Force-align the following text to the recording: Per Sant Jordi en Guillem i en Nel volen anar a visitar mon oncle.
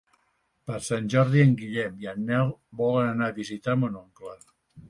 Per 0.69 0.77
Sant 0.85 1.09
Jordi 1.15 1.43
en 1.43 1.53
Guillem 1.59 2.01
i 2.05 2.09
en 2.13 2.25
Nel 2.31 2.49
volen 2.83 3.11
anar 3.13 3.29
a 3.31 3.39
visitar 3.41 3.81
mon 3.83 4.01
oncle. 4.05 4.39